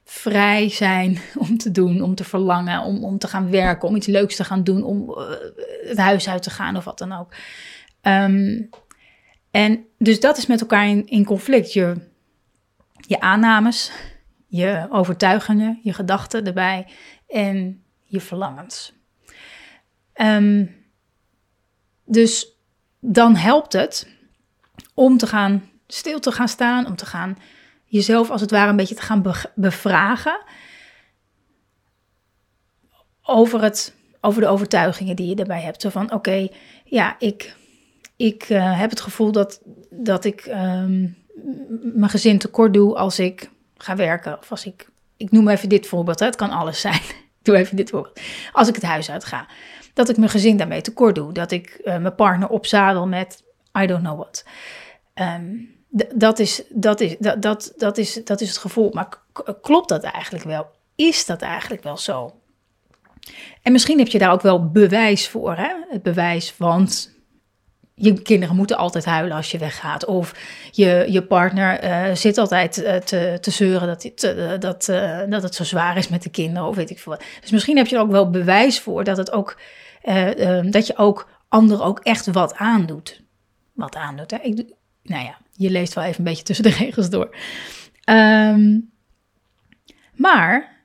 vrij 0.05 0.69
zijn 0.69 1.19
om 1.35 1.57
te 1.57 1.71
doen, 1.71 2.01
om 2.01 2.15
te 2.15 2.23
verlangen, 2.23 2.81
om, 2.81 3.03
om 3.03 3.17
te 3.17 3.27
gaan 3.27 3.49
werken, 3.49 3.87
om 3.87 3.95
iets 3.95 4.07
leuks 4.07 4.35
te 4.35 4.43
gaan 4.43 4.63
doen, 4.63 4.83
om 4.83 5.09
uh, 5.09 5.29
het 5.87 5.97
huis 5.97 6.29
uit 6.29 6.43
te 6.43 6.49
gaan 6.49 6.77
of 6.77 6.83
wat 6.83 6.97
dan 6.97 7.11
ook. 7.11 7.35
Um, 8.01 8.69
en 9.51 9.85
dus 9.97 10.19
dat 10.19 10.37
is 10.37 10.45
met 10.45 10.61
elkaar 10.61 10.87
in, 10.87 11.07
in 11.07 11.25
conflict. 11.25 11.73
Je, 11.73 11.95
je 13.07 13.19
aannames, 13.19 13.91
je 14.47 14.87
overtuigingen, 14.89 15.79
je 15.83 15.93
gedachten 15.93 16.45
erbij 16.45 16.87
en 17.27 17.83
je 18.03 18.21
verlangens. 18.21 18.93
Um, 20.21 20.75
dus 22.05 22.59
dan 22.99 23.35
helpt 23.35 23.73
het 23.73 24.07
om 24.93 25.17
te 25.17 25.27
gaan 25.27 25.69
stil 25.87 26.19
te 26.19 26.31
gaan 26.31 26.47
staan, 26.47 26.85
om 26.85 26.95
te 26.95 27.05
gaan 27.05 27.37
jezelf 27.85 28.29
als 28.29 28.41
het 28.41 28.51
ware 28.51 28.69
een 28.69 28.75
beetje 28.75 28.95
te 28.95 29.01
gaan 29.01 29.23
bevragen 29.55 30.43
over, 33.23 33.61
het, 33.61 33.95
over 34.21 34.41
de 34.41 34.47
overtuigingen 34.47 35.15
die 35.15 35.27
je 35.27 35.35
erbij 35.35 35.61
hebt. 35.61 35.81
Zo 35.81 35.89
van, 35.89 36.11
oké, 36.11 36.47
ja, 36.83 37.15
ik, 37.19 37.55
ik 38.15 38.49
uh, 38.49 38.79
heb 38.79 38.89
het 38.89 39.01
gevoel 39.01 39.31
dat, 39.31 39.61
dat 39.89 40.25
ik 40.25 40.45
um, 40.45 41.17
mijn 41.93 42.09
gezin 42.09 42.37
tekort 42.37 42.73
doe 42.73 42.95
als 42.95 43.19
ik 43.19 43.49
ga 43.77 43.95
werken. 43.95 44.37
Of 44.39 44.51
als 44.51 44.65
ik, 44.65 44.89
ik 45.17 45.31
noem 45.31 45.47
even 45.47 45.69
dit 45.69 45.87
voorbeeld, 45.87 46.19
hè, 46.19 46.25
het 46.25 46.35
kan 46.35 46.49
alles 46.49 46.81
zijn. 46.81 47.01
ik 47.39 47.41
doe 47.41 47.55
even 47.55 47.75
dit 47.75 47.89
voorbeeld. 47.89 48.19
Als 48.51 48.67
ik 48.67 48.75
het 48.75 48.83
huis 48.83 49.11
uit 49.11 49.25
ga, 49.25 49.47
dat 49.93 50.09
ik 50.09 50.17
mijn 50.17 50.29
gezin 50.29 50.57
daarmee 50.57 50.81
tekort 50.81 51.15
doe. 51.15 51.33
Dat 51.33 51.51
ik 51.51 51.81
uh, 51.83 51.97
mijn 51.97 52.15
partner 52.15 52.49
opzadel 52.49 53.07
met 53.07 53.43
I 53.81 53.85
don't 53.85 54.03
know 54.03 54.19
what. 54.19 54.45
Um, 55.15 55.74
dat 56.15 56.39
is, 56.39 56.63
dat, 56.69 56.99
is, 56.99 57.15
dat, 57.19 57.41
dat, 57.41 57.73
dat, 57.77 57.97
is, 57.97 58.13
dat 58.23 58.41
is 58.41 58.47
het 58.47 58.57
gevoel. 58.57 58.89
Maar 58.93 59.09
klopt 59.61 59.89
dat 59.89 60.03
eigenlijk 60.03 60.45
wel? 60.45 60.67
Is 60.95 61.25
dat 61.25 61.41
eigenlijk 61.41 61.83
wel 61.83 61.97
zo? 61.97 62.39
En 63.61 63.71
misschien 63.71 63.97
heb 63.97 64.07
je 64.07 64.17
daar 64.17 64.31
ook 64.31 64.41
wel 64.41 64.71
bewijs 64.71 65.27
voor. 65.27 65.55
Hè? 65.55 65.73
Het 65.89 66.03
bewijs, 66.03 66.57
want 66.57 67.13
je 67.93 68.21
kinderen 68.21 68.55
moeten 68.55 68.77
altijd 68.77 69.05
huilen 69.05 69.35
als 69.37 69.51
je 69.51 69.57
weggaat. 69.57 70.05
Of 70.05 70.35
je, 70.71 71.05
je 71.09 71.23
partner 71.23 71.83
uh, 71.83 72.15
zit 72.15 72.37
altijd 72.37 72.77
uh, 72.77 72.95
te, 72.95 73.37
te 73.41 73.51
zeuren 73.51 73.87
dat, 73.87 74.03
het, 74.03 74.23
uh, 74.23 74.59
dat, 74.59 74.85
dat 75.29 75.43
het 75.43 75.55
zo 75.55 75.63
zwaar 75.63 75.97
is 75.97 76.07
met 76.07 76.23
de 76.23 76.29
kinderen. 76.29 76.67
Of 76.67 76.75
weet 76.75 76.89
ik 76.89 76.99
veel 76.99 77.11
wat. 77.11 77.23
Dus 77.41 77.51
misschien 77.51 77.77
heb 77.77 77.87
je 77.87 77.95
er 77.95 78.01
ook 78.01 78.11
wel 78.11 78.29
bewijs 78.29 78.79
voor 78.79 79.03
dat, 79.03 79.17
het 79.17 79.31
ook, 79.31 79.57
dat 80.69 80.87
je 80.87 80.93
ook 80.95 81.29
anderen 81.49 81.85
ook 81.85 81.99
echt 81.99 82.25
wat 82.25 82.53
aandoet. 82.53 83.23
Wat 83.73 83.95
aandoet. 83.95 84.31
Hè? 84.31 84.37
Ik, 84.37 84.73
nou 85.03 85.23
ja, 85.23 85.37
je 85.57 85.69
leest 85.69 85.93
wel 85.93 86.03
even 86.03 86.17
een 86.17 86.23
beetje 86.23 86.43
tussen 86.43 86.63
de 86.63 86.77
regels 86.85 87.09
door. 87.09 87.35
Um, 88.09 88.91
maar 90.15 90.83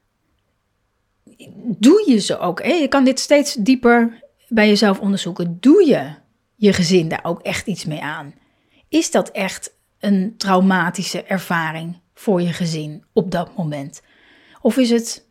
doe 1.78 2.04
je 2.10 2.18
ze 2.18 2.38
ook? 2.38 2.62
Je 2.62 2.88
kan 2.88 3.04
dit 3.04 3.20
steeds 3.20 3.54
dieper 3.54 4.24
bij 4.48 4.68
jezelf 4.68 5.00
onderzoeken. 5.00 5.56
Doe 5.60 5.86
je 5.86 6.14
je 6.56 6.72
gezin 6.72 7.08
daar 7.08 7.24
ook 7.24 7.40
echt 7.40 7.66
iets 7.66 7.84
mee 7.84 8.02
aan? 8.02 8.34
Is 8.88 9.10
dat 9.10 9.30
echt 9.30 9.74
een 9.98 10.34
traumatische 10.36 11.22
ervaring 11.22 12.00
voor 12.14 12.42
je 12.42 12.52
gezin 12.52 13.04
op 13.12 13.30
dat 13.30 13.56
moment? 13.56 14.02
Of 14.60 14.76
is 14.76 14.90
het, 14.90 15.28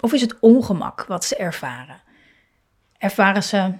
of 0.00 0.12
is 0.12 0.20
het 0.20 0.40
ongemak 0.40 1.04
wat 1.04 1.24
ze 1.24 1.36
ervaren? 1.36 2.02
Ervaren 2.98 3.42
ze 3.42 3.72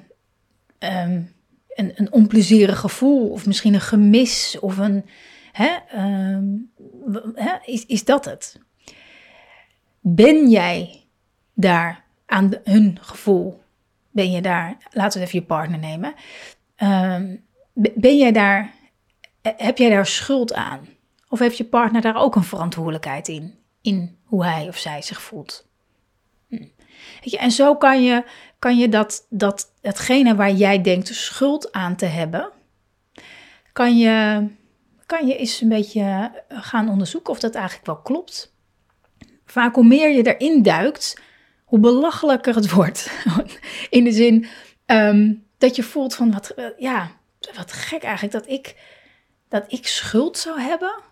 um, 0.79 1.33
een, 1.81 1.93
een 1.95 2.13
onplezierig 2.13 2.79
gevoel 2.79 3.29
of 3.29 3.47
misschien 3.47 3.75
een 3.75 3.81
gemis 3.81 4.59
of 4.61 4.79
een. 4.79 5.07
Hè, 5.53 5.77
um, 6.35 6.71
hè, 7.35 7.57
is, 7.65 7.87
is 7.87 8.05
dat 8.05 8.25
het? 8.25 8.59
Ben 10.01 10.51
jij 10.51 11.05
daar 11.55 12.05
aan 12.27 12.51
hun 12.65 12.99
gevoel? 13.01 13.61
Ben 14.11 14.31
je 14.31 14.43
daar, 14.43 14.77
laten 14.91 15.21
we 15.21 15.27
even 15.27 15.39
je 15.39 15.47
partner 15.47 15.79
nemen. 15.79 16.15
Um, 16.77 17.45
ben 17.95 18.17
jij 18.17 18.33
daar 18.33 18.79
heb 19.43 19.79
jij 19.79 19.91
daar 19.91 20.07
schuld 20.07 20.55
aan? 20.55 20.89
Of 21.29 21.39
heeft 21.39 21.57
je 21.57 21.65
partner 21.65 22.01
daar 22.01 22.17
ook 22.17 22.35
een 22.35 22.45
verantwoordelijkheid 22.45 23.29
in? 23.29 23.59
In 23.81 24.19
hoe 24.25 24.45
hij 24.45 24.69
of 24.69 24.77
zij 24.77 25.03
zich 25.03 25.23
voelt? 25.23 25.69
Hm. 26.49 26.67
Weet 27.21 27.31
je, 27.31 27.39
en 27.39 27.51
zo 27.51 27.77
kan 27.77 28.03
je, 28.03 28.25
kan 28.61 28.79
je 28.79 28.89
dat, 28.89 29.27
dat, 29.29 29.73
hetgene 29.81 30.35
waar 30.35 30.53
jij 30.53 30.81
denkt 30.81 31.15
schuld 31.15 31.73
aan 31.73 31.97
te 31.97 32.07
hebben, 32.07 32.51
kan 33.73 33.99
je, 33.99 34.47
kan 35.07 35.27
je 35.27 35.37
eens 35.37 35.61
een 35.61 35.69
beetje 35.69 36.31
gaan 36.49 36.89
onderzoeken 36.89 37.33
of 37.33 37.41
dat 37.41 37.55
eigenlijk 37.55 37.87
wel 37.87 38.01
klopt. 38.01 38.55
Vaak 39.45 39.75
hoe 39.75 39.85
meer 39.85 40.11
je 40.11 40.37
erin 40.37 40.63
duikt, 40.63 41.21
hoe 41.65 41.79
belachelijker 41.79 42.55
het 42.55 42.71
wordt. 42.71 43.11
In 43.91 44.05
de 44.05 44.13
zin 44.13 44.47
ehm, 44.87 45.35
dat 45.59 45.77
je 45.77 45.83
voelt 45.83 46.15
van 46.15 46.33
wat, 46.33 46.55
ja, 46.79 47.11
wat 47.55 47.73
gek 47.73 48.03
eigenlijk 48.03 48.33
dat 48.33 48.49
ik, 48.49 48.77
dat 49.49 49.65
ik 49.73 49.87
schuld 49.87 50.39
zou 50.39 50.61
hebben 50.61 51.03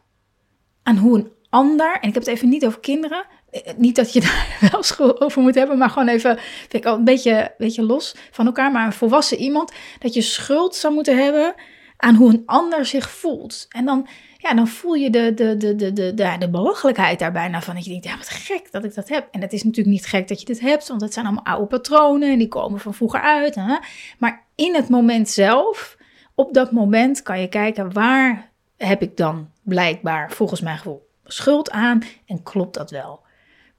aan 0.83 0.97
hoe 0.97 1.19
een 1.19 1.33
ander, 1.49 1.93
en 2.00 2.09
ik 2.09 2.14
heb 2.14 2.23
het 2.23 2.26
even 2.35 2.49
niet 2.49 2.67
over 2.67 2.81
kinderen, 2.81 3.25
eh, 3.25 3.37
niet 3.77 3.97
dat 3.97 4.12
je 4.12 4.21
daar 4.61 4.69
wel 4.71 4.83
schuld 4.83 5.21
over 5.21 5.43
moet 5.43 5.55
hebben, 5.55 5.79
maar 5.79 5.91
gewoon 5.91 6.09
even, 6.09 6.38
vind 6.69 6.87
al 6.87 6.97
een 6.97 7.05
beetje, 7.05 7.83
los 7.83 8.15
van 8.31 8.47
elkaar, 8.47 8.73
maar 8.73 8.87
een 8.87 8.93
volwassen 8.93 9.38
iemand, 9.38 9.73
dat 9.99 10.15
je 10.15 10.23
schuld 10.23 10.75
zou 10.75 10.95
moeten 10.95 11.17
hebben 11.17 11.55
aan 11.97 12.15
hoe 12.15 12.31
een 12.31 12.43
ander 12.47 12.87
zich 12.87 13.11
voelt. 13.11 13.67
En 13.69 13.85
dan, 13.85 14.09
ja, 14.37 14.55
dan 14.55 14.69
voel 14.69 14.95
je 14.95 15.11
de, 15.11 15.35
de, 15.35 15.57
de, 15.57 15.75
de, 15.75 15.93
de, 15.93 16.15
de, 16.38 16.49
belachelijkheid 16.50 17.19
daar 17.19 17.33
bijna 17.33 17.62
van. 17.62 17.75
Dat 17.75 17.85
je 17.85 17.91
denkt, 17.91 18.07
ja, 18.07 18.17
wat 18.17 18.29
gek 18.29 18.73
dat 18.73 18.85
ik 18.85 18.95
dat 18.95 19.09
heb. 19.09 19.29
En 19.31 19.41
het 19.41 19.53
is 19.53 19.62
natuurlijk 19.62 19.97
niet 19.97 20.07
gek 20.07 20.29
dat 20.29 20.41
je 20.41 20.47
dit 20.47 20.61
hebt, 20.61 20.88
want 20.88 21.00
het 21.00 21.12
zijn 21.12 21.27
allemaal 21.27 21.45
oude 21.45 21.67
patronen 21.67 22.31
en 22.33 22.38
die 22.38 22.49
komen 22.49 22.81
van 22.81 22.95
vroeger 22.95 23.21
uit. 23.21 23.55
Hè? 23.55 23.77
Maar 24.19 24.47
in 24.55 24.75
het 24.75 24.88
moment 24.88 25.29
zelf, 25.29 25.97
op 26.35 26.55
dat 26.55 26.73
moment 26.73 27.23
kan 27.23 27.41
je 27.41 27.49
kijken, 27.49 27.93
waar 27.93 28.50
heb 28.77 29.03
ik 29.03 29.17
dan 29.17 29.50
blijkbaar 29.62 30.33
volgens 30.33 30.61
mijn 30.61 30.77
gevoel 30.77 31.07
schuld 31.25 31.71
aan 31.71 32.03
en 32.27 32.43
klopt 32.43 32.75
dat 32.75 32.91
wel? 32.91 33.27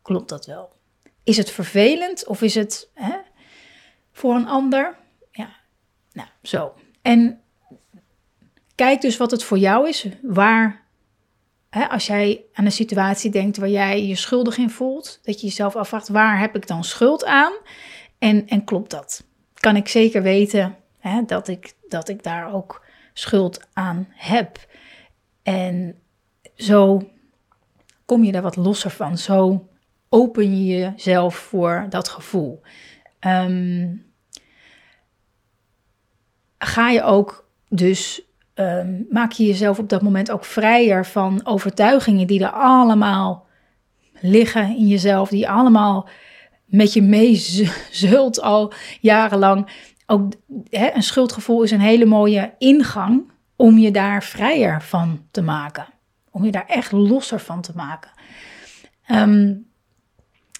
Klopt 0.09 0.29
dat 0.29 0.45
wel? 0.45 0.69
Is 1.23 1.37
het 1.37 1.51
vervelend 1.51 2.27
of 2.27 2.41
is 2.41 2.55
het 2.55 2.89
hè, 2.93 3.17
voor 4.11 4.35
een 4.35 4.47
ander? 4.47 4.97
Ja, 5.31 5.49
nou 6.11 6.27
zo. 6.43 6.73
En 7.01 7.41
kijk 8.75 9.01
dus 9.01 9.17
wat 9.17 9.31
het 9.31 9.43
voor 9.43 9.57
jou 9.57 9.87
is. 9.87 10.07
Waar, 10.21 10.85
hè, 11.69 11.87
als 11.89 12.07
jij 12.07 12.45
aan 12.53 12.65
een 12.65 12.71
situatie 12.71 13.31
denkt 13.31 13.57
waar 13.57 13.69
jij 13.69 14.05
je 14.05 14.15
schuldig 14.15 14.57
in 14.57 14.69
voelt, 14.69 15.19
dat 15.23 15.41
je 15.41 15.47
jezelf 15.47 15.75
afvraagt: 15.75 16.07
waar 16.07 16.39
heb 16.39 16.55
ik 16.55 16.67
dan 16.67 16.83
schuld 16.83 17.25
aan? 17.25 17.53
En, 18.17 18.47
en 18.47 18.63
klopt 18.63 18.91
dat? 18.91 19.23
Kan 19.53 19.75
ik 19.75 19.87
zeker 19.87 20.21
weten 20.21 20.77
hè, 20.97 21.23
dat, 21.25 21.47
ik, 21.47 21.73
dat 21.87 22.09
ik 22.09 22.23
daar 22.23 22.53
ook 22.53 22.85
schuld 23.13 23.67
aan 23.73 24.07
heb? 24.09 24.67
En 25.43 25.99
zo 26.55 27.09
kom 28.05 28.23
je 28.23 28.31
daar 28.31 28.41
wat 28.41 28.55
losser 28.55 28.91
van. 28.91 29.17
Zo 29.17 29.67
open 30.09 30.65
je 30.65 30.75
jezelf 30.75 31.35
voor 31.35 31.85
dat 31.89 32.09
gevoel. 32.09 32.61
Ehm, 33.19 33.87
ga 36.57 36.89
je 36.89 37.03
ook 37.03 37.49
dus, 37.69 38.21
um, 38.55 39.05
maak 39.09 39.31
je 39.31 39.45
jezelf 39.45 39.79
op 39.79 39.89
dat 39.89 40.01
moment 40.01 40.31
ook 40.31 40.45
vrijer 40.45 41.05
van 41.05 41.45
overtuigingen 41.45 42.27
die 42.27 42.43
er 42.43 42.51
allemaal 42.51 43.47
liggen 44.21 44.75
in 44.77 44.87
jezelf, 44.87 45.29
die 45.29 45.49
allemaal 45.49 46.09
met 46.65 46.93
je 46.93 47.01
meezult 47.01 48.41
al 48.51 48.73
jarenlang. 49.01 49.87
Ook 50.05 50.33
een 50.69 51.03
schuldgevoel 51.03 51.63
is 51.63 51.71
een 51.71 51.79
hele 51.79 52.05
mooie 52.05 52.53
ingang 52.57 53.31
om 53.55 53.77
je 53.77 53.91
daar 53.91 54.23
vrijer 54.23 54.81
van 54.81 55.25
te 55.31 55.41
maken. 55.41 55.87
Om 56.31 56.45
je 56.45 56.51
daar 56.51 56.67
echt 56.67 56.91
losser 56.91 57.39
van 57.39 57.61
te 57.61 57.71
maken. 57.75 58.11
Um, 59.11 59.68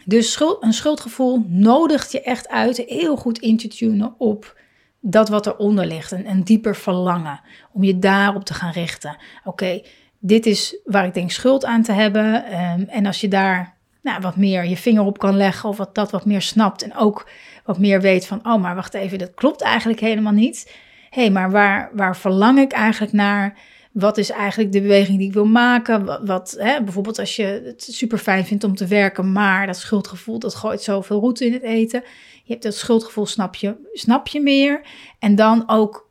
dus 0.09 0.31
schuld, 0.31 0.63
een 0.63 0.73
schuldgevoel 0.73 1.45
nodigt 1.47 2.11
je 2.11 2.21
echt 2.21 2.47
uit 2.47 2.77
heel 2.77 3.17
goed 3.17 3.39
in 3.39 3.57
te 3.57 3.67
tunen 3.67 4.15
op 4.17 4.57
dat 4.99 5.29
wat 5.29 5.47
eronder 5.47 5.85
ligt. 5.85 6.11
Een, 6.11 6.29
een 6.29 6.43
dieper 6.43 6.75
verlangen. 6.75 7.41
Om 7.71 7.83
je 7.83 7.99
daarop 7.99 8.43
te 8.43 8.53
gaan 8.53 8.71
richten. 8.71 9.17
Oké, 9.43 9.81
dit 10.19 10.45
is 10.45 10.77
waar 10.85 11.05
ik 11.05 11.13
denk 11.13 11.31
schuld 11.31 11.65
aan 11.65 11.83
te 11.83 11.91
hebben. 11.91 12.53
Um, 12.61 12.87
en 12.87 13.05
als 13.05 13.21
je 13.21 13.27
daar 13.27 13.77
nou, 14.01 14.21
wat 14.21 14.35
meer 14.35 14.65
je 14.65 14.77
vinger 14.77 15.03
op 15.03 15.17
kan 15.17 15.37
leggen. 15.37 15.69
Of 15.69 15.77
wat, 15.77 15.95
dat 15.95 16.11
wat 16.11 16.25
meer 16.25 16.41
snapt. 16.41 16.81
En 16.81 16.95
ook 16.95 17.29
wat 17.63 17.79
meer 17.79 18.01
weet 18.01 18.27
van, 18.27 18.39
oh 18.43 18.61
maar 18.61 18.75
wacht 18.75 18.93
even, 18.93 19.17
dat 19.17 19.33
klopt 19.33 19.61
eigenlijk 19.61 19.99
helemaal 19.99 20.33
niet. 20.33 20.75
Hé, 21.09 21.21
hey, 21.21 21.31
maar 21.31 21.51
waar, 21.51 21.89
waar 21.93 22.17
verlang 22.17 22.59
ik 22.59 22.71
eigenlijk 22.71 23.13
naar? 23.13 23.57
Wat 23.91 24.17
is 24.17 24.29
eigenlijk 24.29 24.71
de 24.71 24.81
beweging 24.81 25.17
die 25.17 25.27
ik 25.27 25.33
wil 25.33 25.45
maken? 25.45 26.25
Wat, 26.25 26.55
hè, 26.59 26.83
bijvoorbeeld 26.83 27.19
als 27.19 27.35
je 27.35 27.61
het 27.65 27.87
super 27.89 28.17
fijn 28.17 28.45
vindt 28.45 28.63
om 28.63 28.75
te 28.75 28.87
werken, 28.87 29.31
maar 29.31 29.65
dat 29.65 29.77
schuldgevoel 29.77 30.39
dat 30.39 30.55
gooit 30.55 30.81
zoveel 30.81 31.19
route 31.19 31.45
in 31.45 31.53
het 31.53 31.63
eten. 31.63 32.03
Je 32.43 32.51
hebt 32.51 32.63
dat 32.63 32.75
schuldgevoel, 32.75 33.25
snap 33.25 33.55
je, 33.55 33.89
snap 33.93 34.27
je 34.27 34.41
meer. 34.41 34.81
En 35.19 35.35
dan 35.35 35.63
ook 35.69 36.09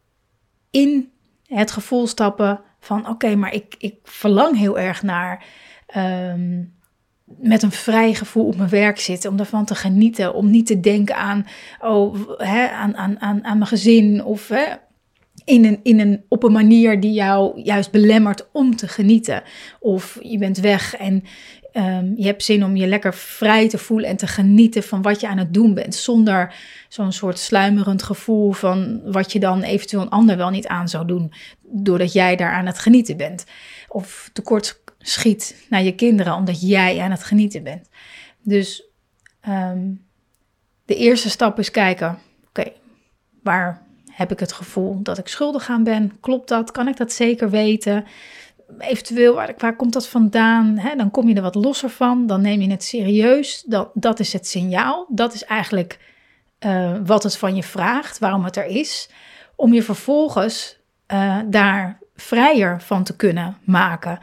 in 0.71 1.11
het 1.47 1.71
gevoel 1.71 2.07
stappen 2.07 2.61
van 2.81 3.09
oké, 3.09 3.35
maar 3.35 3.55
ik, 3.55 3.75
ik 3.79 3.95
verlang 4.03 4.57
heel 4.57 4.79
erg 4.79 5.03
naar 5.03 5.45
ehm, 5.87 6.65
met 7.25 7.63
een 7.63 7.73
vrij 7.73 8.15
gevoel 8.15 8.47
op 8.47 8.57
mijn 8.57 8.69
werk 8.69 8.99
zitten, 8.99 9.31
om 9.31 9.39
ervan 9.39 9.65
te 9.65 9.75
genieten, 9.75 10.35
om 10.35 10.51
niet 10.51 10.67
te 10.67 10.81
denken 10.81 11.17
aan, 11.17 11.47
oh, 11.81 12.15
hè, 12.37 12.69
aan, 12.69 12.97
aan, 12.97 13.21
aan, 13.21 13.45
aan 13.45 13.59
mijn 13.59 13.71
gezin 13.71 14.25
of 14.25 14.49
hè, 14.49 14.65
in 15.49 15.64
een, 15.64 15.81
in 15.83 16.00
een, 16.00 16.25
op 16.28 16.43
een 16.43 16.52
manier 16.52 17.00
die 17.00 17.12
jou 17.12 17.61
juist 17.61 17.90
belemmert 17.90 18.49
om 18.52 18.76
te 18.76 18.88
genieten. 18.88 19.43
Of 19.81 20.19
je 20.23 20.38
bent 20.38 20.59
weg 20.59 20.97
en 20.97 21.25
um, 21.73 22.12
je 22.17 22.25
hebt 22.25 22.45
zin 22.45 22.64
om 22.64 22.76
je 22.76 22.87
lekker 22.87 23.14
vrij 23.14 23.69
te 23.69 23.78
voelen 23.78 24.09
en 24.09 24.17
te 24.17 24.26
genieten 24.26 24.83
van 24.83 25.02
wat 25.02 25.21
je 25.21 25.28
aan 25.28 25.38
het 25.38 25.55
doen 25.55 25.75
bent. 25.75 25.95
Zonder 25.95 26.55
zo'n 26.88 27.12
soort 27.12 27.38
sluimerend 27.38 28.02
gevoel 28.02 28.52
van 28.52 29.00
wat 29.05 29.33
je 29.33 29.40
dan 29.40 29.62
eventueel 29.62 30.02
een 30.02 30.09
ander 30.09 30.37
wel 30.37 30.50
niet 30.50 30.67
aan 30.67 30.88
zou 30.88 31.07
doen. 31.07 31.33
Doordat 31.62 32.12
jij 32.12 32.37
daar 32.37 32.52
aan 32.52 32.67
het 32.67 32.78
genieten 32.78 33.17
bent. 33.17 33.45
Of 33.88 34.31
tekort 34.33 34.81
schiet 34.99 35.67
naar 35.71 35.83
je 35.83 35.95
kinderen 35.95 36.35
omdat 36.35 36.69
jij 36.69 37.00
aan 37.00 37.11
het 37.11 37.25
genieten 37.25 37.62
bent. 37.62 37.88
Dus 38.43 38.85
um, 39.49 40.07
de 40.85 40.97
eerste 40.97 41.31
stap 41.31 41.59
is 41.59 41.71
kijken, 41.71 42.19
oké, 42.49 42.73
waar 43.43 43.87
heb 44.19 44.33
ik 44.33 44.41
het 44.41 44.53
gevoel 44.53 45.03
dat 45.03 45.19
ik 45.19 45.29
schuldig 45.29 45.69
aan 45.69 45.85
ben? 45.85 46.21
Klopt 46.21 46.49
dat? 46.49 46.71
Kan 46.71 46.89
ik 46.89 46.97
dat 46.97 47.13
zeker 47.13 47.51
weten? 47.51 48.05
Eventueel, 48.79 49.35
waar, 49.35 49.55
waar 49.59 49.77
komt 49.77 49.93
dat 49.93 50.09
vandaan? 50.09 50.81
dan 50.97 51.11
kom 51.11 51.29
je 51.29 51.35
er 51.35 51.43
wat 51.43 51.55
losser 51.55 51.91
van. 51.91 52.27
Dan 52.27 52.41
neem 52.41 52.61
je 52.61 52.71
het 52.71 52.85
serieus. 52.85 53.63
Dat, 53.67 53.91
dat 53.95 54.21
is 54.21 54.33
het 54.33 54.47
signaal. 54.47 55.07
Dat 55.09 55.35
is 55.35 55.45
eigenlijk 55.45 55.99
uh, 56.61 56.97
wat 57.05 57.23
het 57.23 57.37
van 57.37 57.55
je 57.55 57.63
vraagt, 57.63 58.19
waarom 58.19 58.45
het 58.45 58.57
er 58.57 58.67
is. 58.67 59.11
Om 59.57 59.73
je 59.73 59.83
vervolgens 59.83 60.79
uh, 61.13 61.39
daar 61.47 61.99
vrijer 62.17 62.81
van 62.81 63.05
te 63.05 63.17
kunnen 63.17 63.57
maken. 63.65 64.19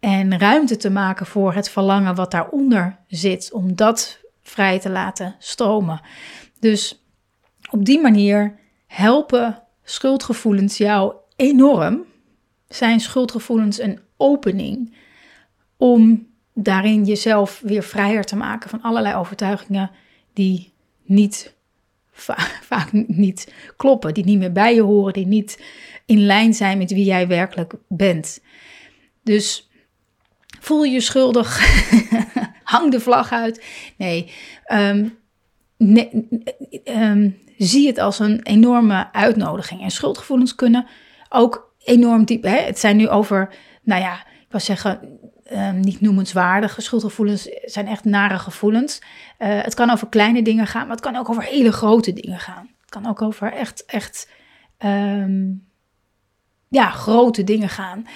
En 0.00 0.38
ruimte 0.38 0.76
te 0.76 0.90
maken 0.90 1.26
voor 1.26 1.54
het 1.54 1.70
verlangen 1.70 2.14
wat 2.14 2.30
daaronder 2.30 2.96
zit. 3.06 3.52
Om 3.52 3.76
dat 3.76 4.18
vrij 4.42 4.78
te 4.80 4.90
laten 4.90 5.34
stromen. 5.38 6.00
Dus 6.60 7.04
op 7.70 7.84
die 7.84 8.00
manier 8.00 8.58
helpen 8.90 9.62
schuldgevoelens 9.84 10.76
jou 10.76 11.14
enorm. 11.36 12.04
Zijn 12.68 13.00
schuldgevoelens 13.00 13.80
een 13.80 14.00
opening 14.16 14.94
om 15.76 16.28
daarin 16.54 17.04
jezelf 17.04 17.60
weer 17.64 17.82
vrijer 17.82 18.24
te 18.24 18.36
maken 18.36 18.70
van 18.70 18.82
allerlei 18.82 19.14
overtuigingen 19.14 19.90
die 20.32 20.72
niet 21.02 21.54
vaak 22.70 22.92
niet 23.06 23.52
kloppen, 23.76 24.14
die 24.14 24.24
niet 24.24 24.38
meer 24.38 24.52
bij 24.52 24.74
je 24.74 24.82
horen, 24.82 25.12
die 25.12 25.26
niet 25.26 25.62
in 26.06 26.26
lijn 26.26 26.54
zijn 26.54 26.78
met 26.78 26.90
wie 26.90 27.04
jij 27.04 27.28
werkelijk 27.28 27.72
bent. 27.88 28.42
Dus 29.22 29.70
voel 30.60 30.82
je 30.82 31.00
schuldig, 31.00 31.60
hang 32.62 32.90
de 32.90 33.00
vlag 33.00 33.32
uit. 33.32 33.64
Nee, 33.96 34.32
um, 34.72 35.18
um, 36.84 37.36
zie 37.58 37.86
het 37.86 37.98
als 37.98 38.18
een 38.18 38.42
enorme 38.42 39.12
uitnodiging. 39.12 39.82
En 39.82 39.90
schuldgevoelens 39.90 40.54
kunnen 40.54 40.86
ook 41.28 41.74
enorm 41.84 42.24
diep. 42.24 42.42
Hè? 42.42 42.56
Het 42.56 42.78
zijn 42.78 42.96
nu 42.96 43.08
over, 43.08 43.54
nou 43.82 44.02
ja, 44.02 44.14
ik 44.14 44.46
wil 44.50 44.60
zeggen, 44.60 45.18
um, 45.52 45.80
niet 45.80 46.00
noemenswaardige 46.00 46.80
schuldgevoelens 46.80 47.48
zijn 47.64 47.86
echt 47.86 48.04
nare 48.04 48.38
gevoelens. 48.38 48.98
Uh, 48.98 49.48
het 49.62 49.74
kan 49.74 49.90
over 49.90 50.08
kleine 50.08 50.42
dingen 50.42 50.66
gaan, 50.66 50.82
maar 50.82 50.96
het 50.96 51.04
kan 51.04 51.16
ook 51.16 51.28
over 51.28 51.42
hele 51.42 51.72
grote 51.72 52.12
dingen 52.12 52.38
gaan. 52.38 52.70
Het 52.80 52.90
kan 52.90 53.06
ook 53.06 53.22
over 53.22 53.52
echt, 53.52 53.84
echt, 53.84 54.30
um, 54.84 55.68
ja, 56.68 56.90
grote 56.90 57.44
dingen 57.44 57.68
gaan. 57.68 58.06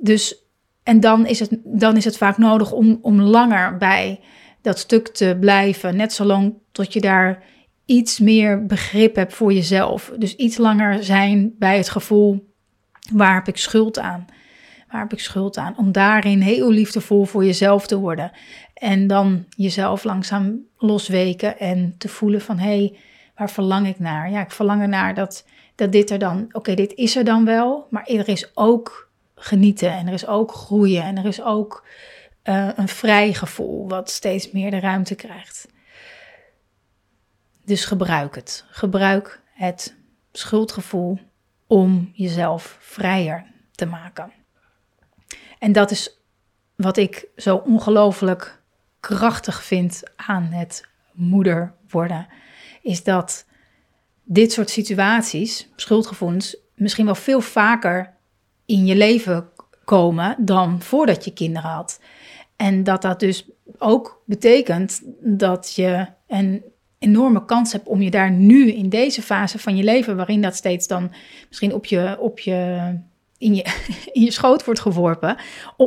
Dus, 0.00 0.44
en 0.82 1.00
dan 1.00 1.26
is, 1.26 1.40
het, 1.40 1.58
dan 1.64 1.96
is 1.96 2.04
het 2.04 2.16
vaak 2.16 2.38
nodig 2.38 2.72
om, 2.72 2.98
om 3.02 3.20
langer 3.20 3.76
bij 3.76 4.20
dat 4.62 4.78
stuk 4.78 5.08
te 5.08 5.36
blijven. 5.40 5.96
Net 5.96 6.12
zolang 6.12 6.54
tot 6.72 6.92
je 6.92 7.00
daar 7.00 7.42
iets 7.84 8.18
meer 8.18 8.66
begrip 8.66 9.14
hebt 9.14 9.34
voor 9.34 9.52
jezelf. 9.52 10.12
Dus 10.18 10.36
iets 10.36 10.56
langer 10.56 11.04
zijn 11.04 11.54
bij 11.58 11.76
het 11.76 11.88
gevoel 11.88 12.48
Waar 13.12 13.34
heb 13.34 13.48
ik 13.48 13.56
schuld 13.56 13.98
aan? 13.98 14.26
Waar 14.90 15.00
heb 15.00 15.12
ik 15.12 15.20
schuld 15.20 15.56
aan? 15.56 15.78
Om 15.78 15.92
daarin 15.92 16.40
heel 16.40 16.70
liefdevol 16.70 17.24
voor 17.24 17.44
jezelf 17.44 17.86
te 17.86 17.98
worden. 17.98 18.30
En 18.74 19.06
dan 19.06 19.44
jezelf 19.48 20.04
langzaam 20.04 20.60
losweken 20.78 21.58
en 21.58 21.94
te 21.98 22.08
voelen 22.08 22.40
van 22.40 22.58
hé, 22.58 22.76
hey, 22.76 22.98
waar 23.36 23.50
verlang 23.50 23.86
ik 23.86 23.98
naar? 23.98 24.30
Ja, 24.30 24.40
ik 24.40 24.50
verlang 24.50 24.82
ernaar 24.82 25.14
dat, 25.14 25.46
dat 25.74 25.92
dit 25.92 26.10
er 26.10 26.18
dan, 26.18 26.48
oké, 26.52 26.74
dit 26.74 26.94
is 26.94 27.16
er 27.16 27.24
dan 27.24 27.44
wel, 27.44 27.86
maar 27.90 28.06
er 28.06 28.28
is 28.28 28.50
ook 28.54 29.10
genieten 29.34 29.92
en 29.92 30.06
er 30.06 30.12
is 30.12 30.26
ook 30.26 30.52
groeien 30.52 31.02
en 31.02 31.16
er 31.16 31.26
is 31.26 31.42
ook 31.42 31.86
uh, 32.48 32.68
een 32.76 32.88
vrij 32.88 33.32
gevoel 33.32 33.88
wat 33.88 34.10
steeds 34.10 34.50
meer 34.50 34.70
de 34.70 34.80
ruimte 34.80 35.14
krijgt. 35.14 35.68
Dus 37.64 37.84
gebruik 37.84 38.34
het. 38.34 38.64
Gebruik 38.70 39.42
het 39.52 39.96
schuldgevoel 40.32 41.18
om 41.66 42.10
jezelf 42.12 42.76
vrijer 42.80 43.46
te 43.72 43.86
maken. 43.86 44.32
En 45.58 45.72
dat 45.72 45.90
is 45.90 46.20
wat 46.76 46.96
ik 46.96 47.26
zo 47.36 47.56
ongelooflijk 47.56 48.62
krachtig 49.00 49.62
vind 49.62 50.02
aan 50.16 50.42
het 50.42 50.88
moeder 51.12 51.74
worden. 51.88 52.26
Is 52.82 53.04
dat 53.04 53.46
dit 54.24 54.52
soort 54.52 54.70
situaties, 54.70 55.68
schuldgevoelens, 55.76 56.56
misschien 56.74 57.04
wel 57.04 57.14
veel 57.14 57.40
vaker 57.40 58.14
in 58.66 58.86
je 58.86 58.96
leven 58.96 59.48
komen 59.84 60.36
dan 60.38 60.82
voordat 60.82 61.24
je 61.24 61.32
kinderen 61.32 61.70
had. 61.70 62.00
En 62.58 62.84
dat 62.84 63.02
dat 63.02 63.20
dus 63.20 63.50
ook 63.78 64.22
betekent 64.24 65.02
dat 65.20 65.72
je 65.74 66.06
een 66.26 66.62
enorme 66.98 67.44
kans 67.44 67.72
hebt 67.72 67.86
om 67.86 68.02
je 68.02 68.10
daar 68.10 68.30
nu 68.30 68.72
in 68.72 68.88
deze 68.88 69.22
fase 69.22 69.58
van 69.58 69.76
je 69.76 69.82
leven, 69.82 70.16
waarin 70.16 70.42
dat 70.42 70.54
steeds 70.54 70.86
dan 70.86 71.12
misschien 71.48 71.74
op 71.74 71.84
je, 71.84 72.16
op 72.20 72.38
je, 72.38 72.78
in, 73.38 73.54
je, 73.54 73.62
in 74.12 74.22
je 74.22 74.30
schoot 74.30 74.64
wordt 74.64 74.80
geworpen, 74.80 75.36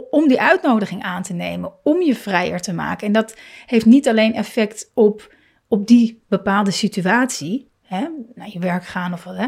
om 0.10 0.28
die 0.28 0.42
uitnodiging 0.42 1.04
aan 1.04 1.24
te 1.24 1.34
nemen, 1.34 1.72
om 1.84 2.02
je 2.02 2.16
vrijer 2.16 2.62
te 2.62 2.74
maken. 2.74 3.08
En 3.08 3.14
dat 3.14 3.38
heeft 3.66 3.86
niet 3.86 4.08
alleen 4.08 4.34
effect 4.34 4.92
op, 4.94 5.36
op 5.68 5.88
die 5.88 6.24
bepaalde 6.28 6.72
situatie, 6.72 7.70
hè, 7.82 8.08
naar 8.36 8.50
je 8.50 8.60
werk 8.60 8.86
gaan 8.86 9.14
of 9.14 9.24
hè, 9.24 9.48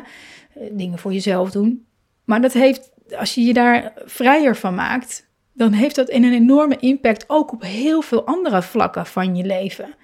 dingen 0.72 1.00
voor 1.00 1.14
jezelf 1.14 1.52
doen, 1.52 1.86
maar 2.24 2.42
dat 2.42 2.54
heeft, 2.54 2.92
als 3.18 3.36
je 3.36 3.42
je 3.42 3.54
daar 3.54 3.94
vrijer 4.06 4.56
van 4.56 4.76
maakt, 4.76 5.32
dan 5.54 5.72
heeft 5.72 5.96
dat 5.96 6.12
een 6.12 6.34
enorme 6.34 6.78
impact 6.78 7.24
ook 7.28 7.54
op 7.54 7.62
heel 7.62 8.02
veel 8.02 8.26
andere 8.26 8.62
vlakken 8.62 9.06
van 9.06 9.36
je 9.36 9.44
leven. 9.46 9.96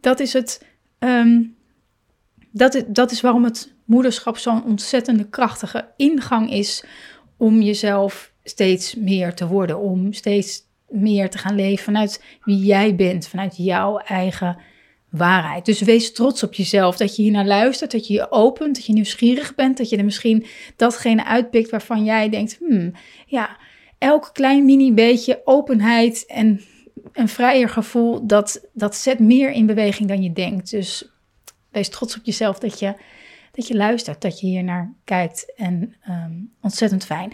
Dat 0.00 0.20
is 0.20 0.32
het. 0.32 0.66
Ehm, 0.98 1.42
dat, 2.50 2.74
is, 2.74 2.82
dat 2.86 3.10
is 3.10 3.20
waarom 3.20 3.44
het 3.44 3.74
moederschap 3.84 4.36
zo'n 4.36 4.64
ontzettende 4.64 5.28
krachtige 5.28 5.88
ingang 5.96 6.50
is 6.50 6.84
om 7.36 7.60
jezelf 7.60 8.32
steeds 8.44 8.94
meer 8.94 9.34
te 9.34 9.46
worden, 9.46 9.78
om 9.78 10.12
steeds 10.12 10.62
meer 10.88 11.30
te 11.30 11.38
gaan 11.38 11.54
leven 11.54 11.84
vanuit 11.84 12.22
wie 12.44 12.58
jij 12.58 12.94
bent, 12.94 13.28
vanuit 13.28 13.56
jouw 13.56 13.98
eigen 13.98 14.58
waarheid. 15.10 15.64
Dus 15.64 15.80
wees 15.80 16.12
trots 16.12 16.42
op 16.42 16.54
jezelf 16.54 16.96
dat 16.96 17.16
je 17.16 17.22
hier 17.22 17.32
naar 17.32 17.46
luistert, 17.46 17.90
dat 17.90 18.06
je 18.06 18.14
je 18.14 18.30
opent, 18.30 18.74
dat 18.74 18.86
je 18.86 18.92
nieuwsgierig 18.92 19.54
bent, 19.54 19.76
dat 19.76 19.88
je 19.88 19.96
er 19.96 20.04
misschien 20.04 20.46
datgene 20.76 21.24
uitpikt 21.24 21.70
waarvan 21.70 22.04
jij 22.04 22.28
denkt, 22.28 22.58
hmm, 22.58 22.92
ja, 23.26 23.56
elk 24.02 24.30
klein 24.32 24.64
mini 24.64 24.92
beetje 24.92 25.40
openheid 25.44 26.26
en 26.26 26.60
een 27.12 27.28
vrijer 27.28 27.68
gevoel, 27.68 28.26
dat, 28.26 28.68
dat 28.72 28.94
zet 28.96 29.18
meer 29.18 29.50
in 29.50 29.66
beweging 29.66 30.08
dan 30.08 30.22
je 30.22 30.32
denkt. 30.32 30.70
Dus 30.70 31.08
wees 31.70 31.88
trots 31.88 32.16
op 32.16 32.24
jezelf 32.24 32.58
dat 32.58 32.78
je, 32.78 32.94
dat 33.52 33.66
je 33.66 33.76
luistert, 33.76 34.22
dat 34.22 34.40
je 34.40 34.46
hier 34.46 34.64
naar 34.64 34.92
kijkt. 35.04 35.52
En 35.56 35.94
ehm, 36.02 36.32
ontzettend 36.60 37.04
fijn. 37.04 37.32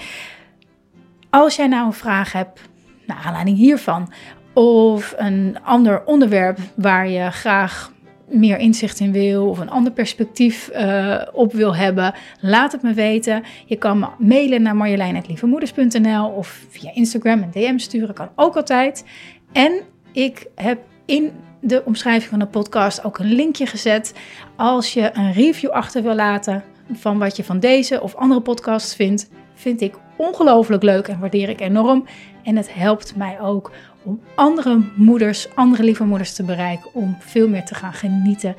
Als 1.30 1.56
jij 1.56 1.66
nou 1.66 1.86
een 1.86 1.92
vraag 1.92 2.32
hebt, 2.32 2.60
naar 3.06 3.22
aanleiding 3.24 3.56
hiervan, 3.56 4.12
of 4.54 5.14
een 5.16 5.58
ander 5.62 6.04
onderwerp 6.04 6.58
waar 6.76 7.08
je 7.08 7.30
graag 7.30 7.92
meer 8.30 8.58
inzicht 8.58 9.00
in 9.00 9.12
wil 9.12 9.48
of 9.48 9.58
een 9.58 9.70
ander 9.70 9.92
perspectief 9.92 10.70
uh, 10.72 11.22
op 11.32 11.52
wil 11.52 11.76
hebben, 11.76 12.14
laat 12.40 12.72
het 12.72 12.82
me 12.82 12.92
weten. 12.92 13.42
Je 13.66 13.76
kan 13.76 13.98
me 13.98 14.06
mailen 14.18 14.62
naar 14.62 14.76
marjolein.lievemoeders.nl 14.76 16.28
of 16.28 16.66
via 16.68 16.94
Instagram 16.94 17.42
een 17.42 17.50
DM 17.50 17.78
sturen, 17.78 18.14
kan 18.14 18.28
ook 18.34 18.56
altijd. 18.56 19.04
En 19.52 19.72
ik 20.12 20.46
heb 20.54 20.78
in 21.04 21.32
de 21.60 21.82
omschrijving 21.84 22.30
van 22.30 22.38
de 22.38 22.46
podcast 22.46 23.04
ook 23.04 23.18
een 23.18 23.32
linkje 23.32 23.66
gezet. 23.66 24.14
Als 24.56 24.92
je 24.92 25.10
een 25.12 25.32
review 25.32 25.70
achter 25.70 26.02
wil 26.02 26.14
laten 26.14 26.64
van 26.92 27.18
wat 27.18 27.36
je 27.36 27.44
van 27.44 27.60
deze 27.60 28.02
of 28.02 28.14
andere 28.14 28.40
podcasts 28.40 28.94
vindt, 28.94 29.30
vind 29.54 29.80
ik 29.80 29.94
ongelooflijk 30.16 30.82
leuk 30.82 31.08
en 31.08 31.18
waardeer 31.20 31.48
ik 31.48 31.60
enorm. 31.60 32.06
En 32.42 32.56
het 32.56 32.74
helpt 32.74 33.16
mij 33.16 33.40
ook 33.40 33.70
om 34.08 34.20
andere 34.34 34.80
moeders, 34.94 35.54
andere 35.54 35.82
lieve 35.82 36.04
moeders 36.04 36.34
te 36.34 36.42
bereiken, 36.42 36.94
om 36.94 37.16
veel 37.18 37.48
meer 37.48 37.64
te 37.64 37.74
gaan 37.74 37.92
genieten 37.92 38.56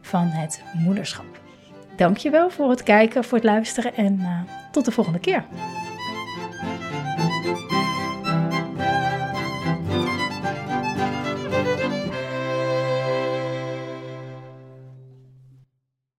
van 0.00 0.26
het 0.26 0.62
moederschap. 0.72 1.40
Dankjewel 1.96 2.50
voor 2.50 2.70
het 2.70 2.82
kijken, 2.82 3.24
voor 3.24 3.38
het 3.38 3.46
luisteren 3.46 3.94
en 3.94 4.18
uh, 4.20 4.40
tot 4.72 4.84
de 4.84 4.90
volgende 4.90 5.18
keer. 5.18 5.44